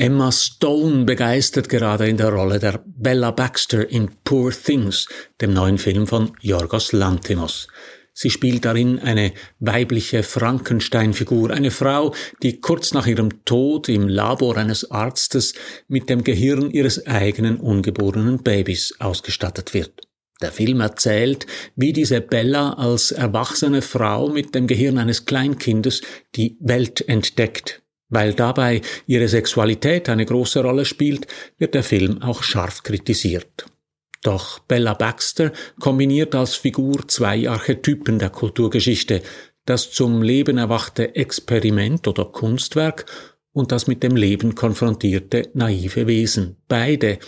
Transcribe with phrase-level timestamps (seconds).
[0.00, 5.06] Emma Stone begeistert gerade in der Rolle der Bella Baxter in Poor Things,
[5.42, 7.68] dem neuen Film von Yorgos Lanthimos.
[8.14, 14.56] Sie spielt darin eine weibliche Frankenstein-Figur, eine Frau, die kurz nach ihrem Tod im Labor
[14.56, 15.52] eines Arztes
[15.86, 20.00] mit dem Gehirn ihres eigenen ungeborenen Babys ausgestattet wird.
[20.40, 21.46] Der Film erzählt,
[21.76, 26.00] wie diese Bella als erwachsene Frau mit dem Gehirn eines Kleinkindes
[26.36, 31.26] die Welt entdeckt, weil dabei ihre Sexualität eine große Rolle spielt,
[31.58, 33.66] wird der Film auch scharf kritisiert.
[34.22, 39.22] Doch Bella Baxter kombiniert als Figur zwei Archetypen der Kulturgeschichte,
[39.64, 43.06] das zum Leben erwachte Experiment oder Kunstwerk
[43.52, 46.56] und das mit dem Leben konfrontierte naive Wesen.
[46.68, 47.18] Beide,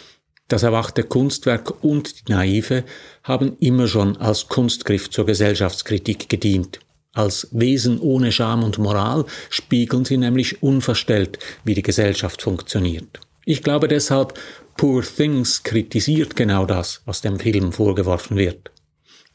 [0.49, 2.85] das erwachte Kunstwerk und die naive,
[3.23, 6.81] haben immer schon als Kunstgriff zur Gesellschaftskritik gedient.
[7.15, 13.21] Als Wesen ohne Scham und Moral spiegeln sie nämlich unverstellt, wie die Gesellschaft funktioniert.
[13.45, 14.39] Ich glaube deshalb,
[14.77, 18.71] Poor Things kritisiert genau das, was dem Film vorgeworfen wird.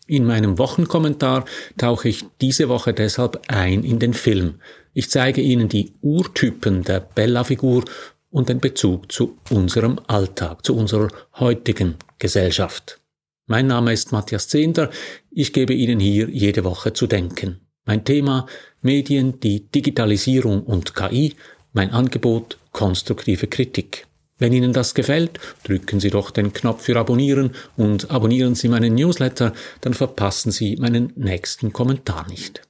[0.07, 1.45] In meinem Wochenkommentar
[1.77, 4.55] tauche ich diese Woche deshalb ein in den Film.
[4.93, 7.85] Ich zeige Ihnen die Urtypen der Bella-Figur
[8.31, 12.99] und den Bezug zu unserem Alltag, zu unserer heutigen Gesellschaft.
[13.45, 14.89] Mein Name ist Matthias Zehnder.
[15.29, 17.66] Ich gebe Ihnen hier jede Woche zu denken.
[17.87, 18.45] Mein Thema
[18.81, 21.35] Medien, die Digitalisierung und KI,
[21.71, 24.07] mein Angebot konstruktive Kritik.
[24.37, 28.93] Wenn Ihnen das gefällt, drücken Sie doch den Knopf für Abonnieren und abonnieren Sie meinen
[28.93, 32.61] Newsletter, dann verpassen Sie meinen nächsten Kommentar nicht.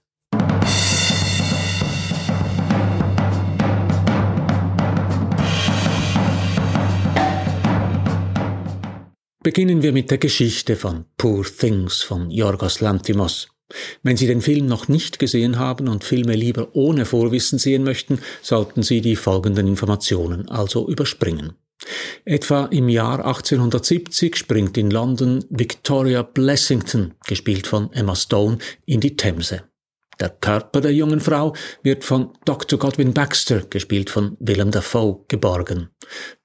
[9.42, 13.48] Beginnen wir mit der Geschichte von Poor Things von Yorgos Lantimos.
[14.02, 18.20] Wenn Sie den Film noch nicht gesehen haben und Filme lieber ohne Vorwissen sehen möchten,
[18.42, 21.54] sollten Sie die folgenden Informationen also überspringen.
[22.26, 29.16] Etwa im Jahr 1870 springt in London Victoria Blessington, gespielt von Emma Stone, in die
[29.16, 29.64] Themse.
[30.20, 32.80] Der Körper der jungen Frau wird von Dr.
[32.80, 35.90] Godwin Baxter, gespielt von Willem Dafoe, geborgen.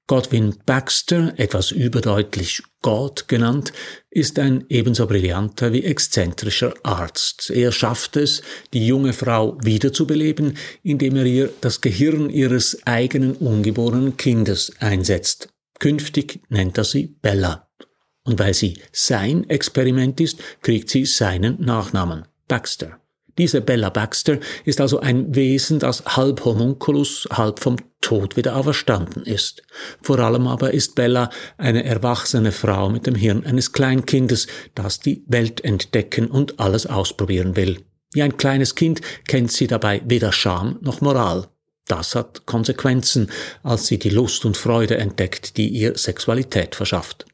[0.05, 3.71] Godwin Baxter, etwas überdeutlich God genannt,
[4.09, 7.49] ist ein ebenso brillanter wie exzentrischer Arzt.
[7.49, 8.41] Er schafft es,
[8.73, 15.47] die junge Frau wiederzubeleben, indem er ihr das Gehirn ihres eigenen ungeborenen Kindes einsetzt.
[15.79, 17.69] Künftig nennt er sie Bella.
[18.25, 23.02] Und weil sie sein Experiment ist, kriegt sie seinen Nachnamen, Baxter.
[23.37, 29.23] Diese Bella Baxter ist also ein Wesen, das halb Homunculus, halb vom Tod wieder auferstanden
[29.23, 29.63] ist.
[30.01, 35.23] Vor allem aber ist Bella eine erwachsene Frau mit dem Hirn eines Kleinkindes, das die
[35.27, 37.79] Welt entdecken und alles ausprobieren will.
[38.13, 41.47] Wie ein kleines Kind kennt sie dabei weder Scham noch Moral.
[41.87, 43.31] Das hat Konsequenzen,
[43.63, 47.25] als sie die Lust und Freude entdeckt, die ihr Sexualität verschafft.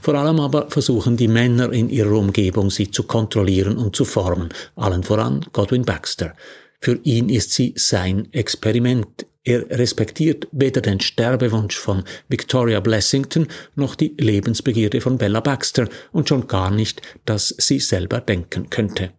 [0.00, 4.48] Vor allem aber versuchen die Männer in ihrer Umgebung, sie zu kontrollieren und zu formen,
[4.76, 6.34] allen voran Godwin Baxter.
[6.80, 9.26] Für ihn ist sie sein Experiment.
[9.44, 16.28] Er respektiert weder den Sterbewunsch von Victoria Blessington noch die Lebensbegierde von Bella Baxter und
[16.28, 19.12] schon gar nicht, dass sie selber denken könnte.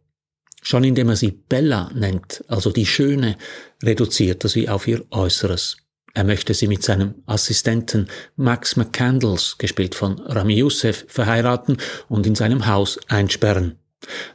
[0.62, 3.38] Schon indem er sie Bella nennt, also die Schöne,
[3.82, 5.78] reduziert er sie auf ihr Äußeres.
[6.14, 11.78] Er möchte sie mit seinem Assistenten Max McCandles, gespielt von Rami Youssef, verheiraten
[12.08, 13.78] und in seinem Haus einsperren.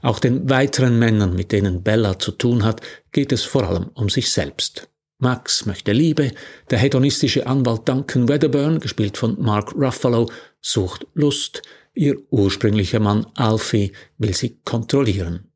[0.03, 2.81] Auch den weiteren Männern, mit denen Bella zu tun hat,
[3.13, 4.89] geht es vor allem um sich selbst.
[5.19, 6.33] Max möchte Liebe,
[6.71, 10.31] der hedonistische Anwalt Duncan Wedderburn, gespielt von Mark Ruffalo,
[10.61, 11.63] sucht Lust,
[11.95, 15.49] ihr ursprünglicher Mann Alfie will sie kontrollieren.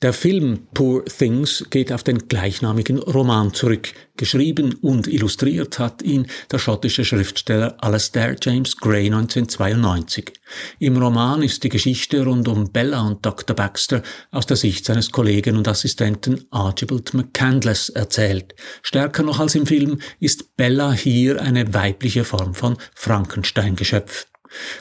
[0.00, 3.88] Der Film Poor Things geht auf den gleichnamigen Roman zurück.
[4.16, 10.34] Geschrieben und illustriert hat ihn der schottische Schriftsteller Alastair James Gray 1992.
[10.78, 13.56] Im Roman ist die Geschichte rund um Bella und Dr.
[13.56, 18.54] Baxter aus der Sicht seines Kollegen und Assistenten Archibald McCandless erzählt.
[18.82, 24.28] Stärker noch als im Film ist Bella hier eine weibliche Form von Frankenstein-Geschöpf.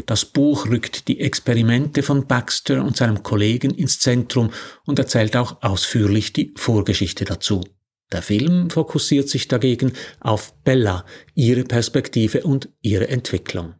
[0.05, 4.51] Das Buch rückt die Experimente von Baxter und seinem Kollegen ins Zentrum
[4.85, 7.63] und erzählt auch ausführlich die Vorgeschichte dazu.
[8.11, 11.05] Der Film fokussiert sich dagegen auf Bella,
[11.35, 13.75] ihre Perspektive und ihre Entwicklung.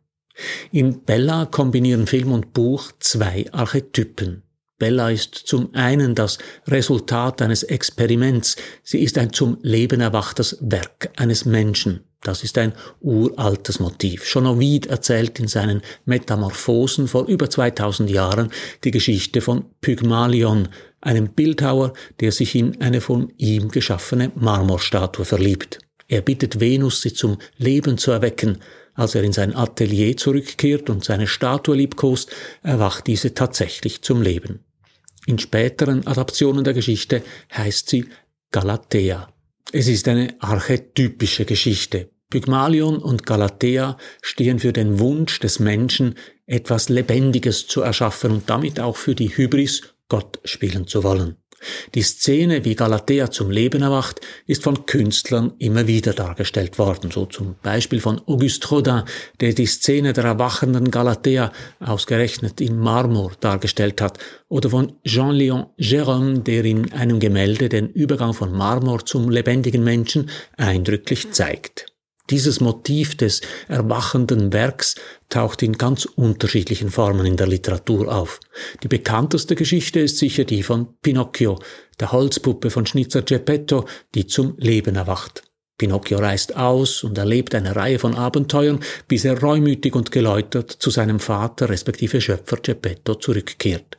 [0.71, 4.43] In Bella kombinieren Film und Buch zwei Archetypen.
[4.77, 6.37] Bella ist zum einen das
[6.67, 12.06] Resultat eines Experiments, sie ist ein zum Leben erwachtes Werk eines Menschen.
[12.21, 14.25] Das ist ein uraltes Motiv.
[14.25, 18.51] Schon Ovid erzählt in seinen Metamorphosen vor über 2000 Jahren
[18.83, 20.69] die Geschichte von Pygmalion,
[20.99, 25.79] einem Bildhauer, der sich in eine von ihm geschaffene Marmorstatue verliebt.
[26.07, 28.59] Er bittet Venus, sie zum Leben zu erwecken.
[28.93, 32.31] Als er in sein Atelier zurückkehrt und seine Statue liebkost,
[32.63, 34.65] erwacht diese tatsächlich zum Leben.
[35.27, 37.21] In späteren Adaptionen der Geschichte
[37.55, 38.07] heißt sie
[38.51, 39.27] Galatea.
[39.73, 42.09] Es ist eine archetypische Geschichte.
[42.29, 46.15] Pygmalion und Galatea stehen für den Wunsch des Menschen,
[46.45, 51.35] etwas Lebendiges zu erschaffen und damit auch für die Hybris, Gott spielen zu wollen.
[51.95, 57.25] Die Szene, wie Galatea zum Leben erwacht, ist von Künstlern immer wieder dargestellt worden, so
[57.25, 59.03] zum Beispiel von Auguste Rodin,
[59.39, 64.19] der die Szene der erwachenden Galatea ausgerechnet in Marmor dargestellt hat,
[64.49, 70.29] oder von Jean-Léon Gérôme, der in einem Gemälde den Übergang von Marmor zum lebendigen Menschen
[70.55, 71.96] eindrücklich zeigt.
[72.29, 74.95] Dieses Motiv des erwachenden Werks
[75.29, 78.39] taucht in ganz unterschiedlichen Formen in der Literatur auf.
[78.83, 81.59] Die bekannteste Geschichte ist sicher die von Pinocchio,
[81.99, 85.43] der Holzpuppe von Schnitzer Geppetto, die zum Leben erwacht.
[85.77, 90.89] Pinocchio reist aus und erlebt eine Reihe von Abenteuern, bis er reumütig und geläutert zu
[90.89, 93.97] seinem Vater respektive Schöpfer Geppetto zurückkehrt.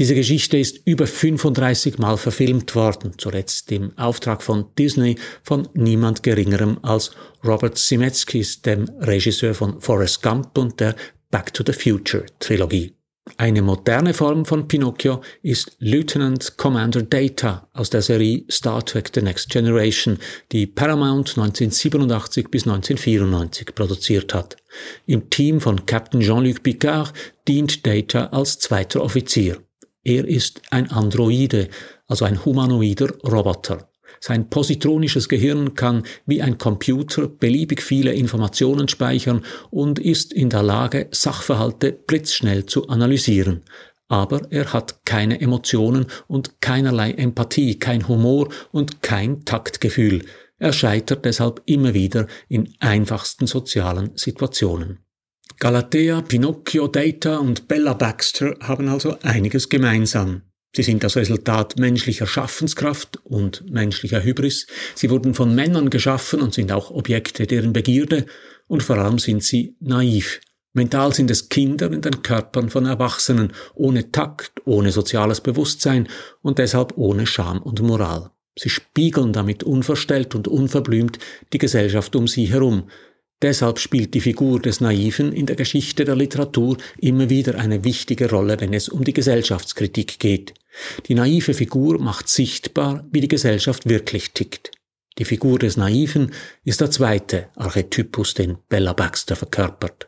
[0.00, 6.22] Diese Geschichte ist über 35 Mal verfilmt worden, zuletzt im Auftrag von Disney von niemand
[6.22, 7.10] geringerem als
[7.44, 10.96] Robert Zemeckis, dem Regisseur von Forrest Gump und der
[11.30, 12.94] Back to the Future Trilogie.
[13.36, 19.20] Eine moderne Form von Pinocchio ist Lieutenant Commander Data aus der Serie Star Trek The
[19.20, 20.16] Next Generation,
[20.50, 24.56] die Paramount 1987 bis 1994 produziert hat.
[25.04, 27.12] Im Team von Captain Jean-Luc Picard
[27.46, 29.60] dient Data als zweiter Offizier.
[30.02, 31.68] Er ist ein Androide,
[32.06, 33.90] also ein humanoider Roboter.
[34.18, 40.62] Sein positronisches Gehirn kann wie ein Computer beliebig viele Informationen speichern und ist in der
[40.62, 43.62] Lage, Sachverhalte blitzschnell zu analysieren.
[44.08, 50.24] Aber er hat keine Emotionen und keinerlei Empathie, kein Humor und kein Taktgefühl.
[50.58, 54.98] Er scheitert deshalb immer wieder in einfachsten sozialen Situationen.
[55.60, 60.40] Galatea, Pinocchio, Data und Bella Baxter haben also einiges gemeinsam.
[60.74, 64.66] Sie sind das Resultat menschlicher Schaffenskraft und menschlicher Hybris.
[64.94, 68.24] Sie wurden von Männern geschaffen und sind auch Objekte deren Begierde.
[68.68, 70.40] Und vor allem sind sie naiv.
[70.72, 76.08] Mental sind es Kinder in den Körpern von Erwachsenen, ohne Takt, ohne soziales Bewusstsein
[76.40, 78.30] und deshalb ohne Scham und Moral.
[78.58, 81.18] Sie spiegeln damit unverstellt und unverblümt
[81.52, 82.88] die Gesellschaft um sie herum,
[83.42, 88.28] Deshalb spielt die Figur des Naiven in der Geschichte der Literatur immer wieder eine wichtige
[88.28, 90.54] Rolle, wenn es um die Gesellschaftskritik geht.
[91.06, 94.70] Die naive Figur macht sichtbar, wie die Gesellschaft wirklich tickt.
[95.18, 96.32] Die Figur des Naiven
[96.64, 100.06] ist der zweite Archetypus, den Bella Baxter verkörpert.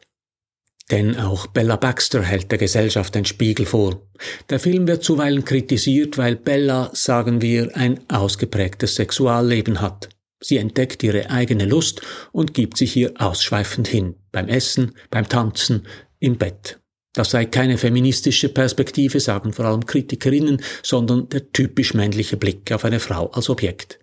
[0.91, 4.07] Denn auch Bella Baxter hält der Gesellschaft den Spiegel vor.
[4.51, 10.11] Der Film wird zuweilen kritisiert, weil Bella, sagen wir, ein ausgeprägtes Sexualleben hat.
[10.43, 12.03] Sie entdeckt ihre eigene Lust
[12.33, 15.87] und gibt sich hier ausschweifend hin, beim Essen, beim Tanzen,
[16.19, 16.79] im Bett.
[17.15, 22.85] Das sei keine feministische Perspektive, sagen vor allem Kritikerinnen, sondern der typisch männliche Blick auf
[22.85, 23.99] eine Frau als Objekt.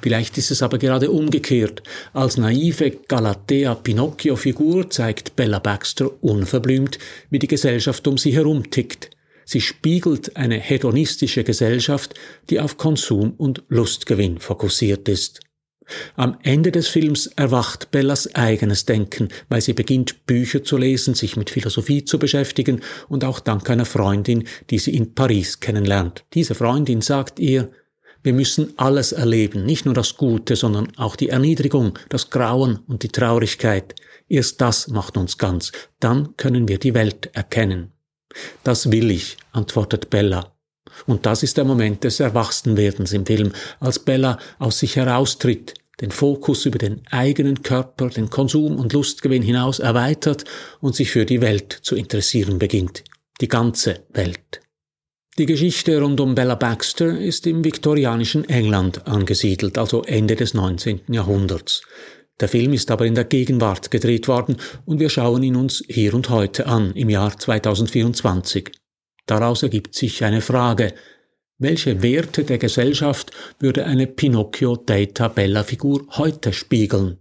[0.00, 1.82] Vielleicht ist es aber gerade umgekehrt.
[2.12, 6.98] Als naive Galatea-Pinocchio-Figur zeigt Bella Baxter unverblümt,
[7.30, 9.10] wie die Gesellschaft um sie herum tickt.
[9.44, 12.14] Sie spiegelt eine hedonistische Gesellschaft,
[12.50, 15.40] die auf Konsum und Lustgewinn fokussiert ist.
[16.16, 21.36] Am Ende des Films erwacht Bellas eigenes Denken, weil sie beginnt Bücher zu lesen, sich
[21.36, 26.24] mit Philosophie zu beschäftigen und auch dank einer Freundin, die sie in Paris kennenlernt.
[26.34, 27.70] Diese Freundin sagt ihr,
[28.22, 33.02] wir müssen alles erleben, nicht nur das Gute, sondern auch die Erniedrigung, das Grauen und
[33.02, 33.94] die Traurigkeit.
[34.28, 37.92] Erst das macht uns ganz, dann können wir die Welt erkennen.
[38.62, 40.53] Das will ich, antwortet Bella.
[41.06, 46.10] Und das ist der Moment des Erwachsenwerdens im Film, als Bella aus sich heraustritt, den
[46.10, 50.44] Fokus über den eigenen Körper, den Konsum und Lustgewinn hinaus erweitert
[50.80, 53.04] und sich für die Welt zu interessieren beginnt.
[53.40, 54.60] Die ganze Welt.
[55.38, 61.00] Die Geschichte rund um Bella Baxter ist im viktorianischen England angesiedelt, also Ende des 19.
[61.08, 61.82] Jahrhunderts.
[62.40, 66.14] Der Film ist aber in der Gegenwart gedreht worden und wir schauen ihn uns hier
[66.14, 68.70] und heute an, im Jahr 2024.
[69.26, 70.94] Daraus ergibt sich eine Frage,
[71.58, 77.18] welche Werte der Gesellschaft würde eine Pinocchio-Data-Bella-Figur heute spiegeln?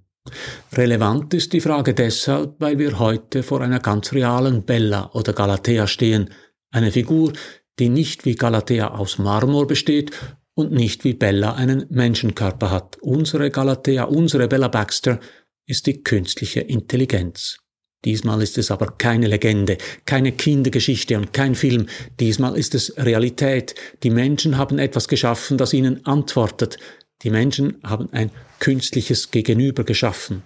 [0.73, 5.87] Relevant ist die Frage deshalb, weil wir heute vor einer ganz realen Bella oder Galatea
[5.87, 6.29] stehen,
[6.71, 7.33] eine Figur,
[7.79, 10.11] die nicht wie Galatea aus Marmor besteht
[10.55, 12.97] und nicht wie Bella einen Menschenkörper hat.
[13.01, 15.19] Unsere Galatea, unsere Bella Baxter
[15.65, 17.57] ist die künstliche Intelligenz.
[18.05, 21.87] Diesmal ist es aber keine Legende, keine Kindergeschichte und kein Film.
[22.19, 23.75] Diesmal ist es Realität.
[24.03, 26.77] Die Menschen haben etwas geschaffen, das ihnen antwortet.
[27.21, 30.43] Die Menschen haben ein künstliches Gegenüber geschaffen.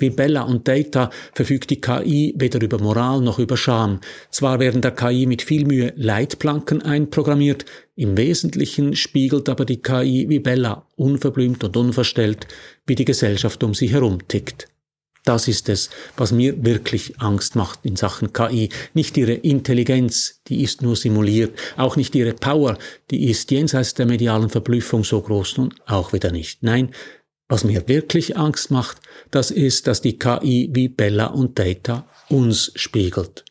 [0.00, 4.00] Wie Bella und Data verfügt die KI weder über Moral noch über Scham.
[4.30, 10.26] Zwar werden der KI mit viel Mühe Leitplanken einprogrammiert, im Wesentlichen spiegelt aber die KI
[10.28, 12.46] wie Bella unverblümt und unverstellt,
[12.86, 14.68] wie die Gesellschaft um sie herum tickt.
[15.24, 18.70] Das ist es, was mir wirklich Angst macht in Sachen KI.
[18.94, 22.78] Nicht ihre Intelligenz, die ist nur simuliert, auch nicht ihre Power,
[23.10, 26.62] die ist jenseits der medialen Verblüffung so groß nun auch wieder nicht.
[26.62, 26.94] Nein,
[27.48, 28.98] was mir wirklich Angst macht,
[29.30, 33.44] das ist, dass die KI wie Bella und Data uns spiegelt.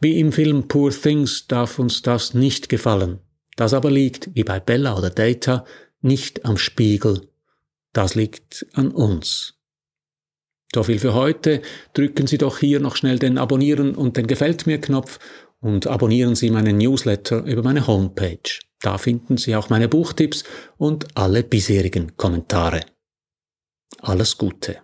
[0.00, 3.18] Wie im Film Poor Things darf uns das nicht gefallen.
[3.56, 5.64] Das aber liegt, wie bei Bella oder Data,
[6.00, 7.28] nicht am Spiegel.
[7.92, 9.53] Das liegt an uns.
[10.74, 11.62] So viel für heute.
[11.92, 15.20] Drücken Sie doch hier noch schnell den Abonnieren und den Gefällt mir Knopf
[15.60, 18.58] und abonnieren Sie meinen Newsletter über meine Homepage.
[18.80, 20.42] Da finden Sie auch meine Buchtipps
[20.76, 22.80] und alle bisherigen Kommentare.
[24.00, 24.78] Alles Gute.